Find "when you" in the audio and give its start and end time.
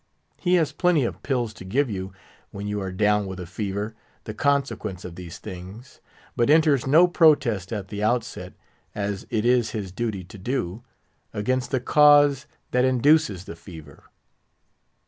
2.49-2.81